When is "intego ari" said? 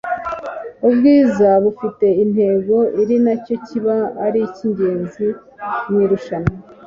2.23-3.15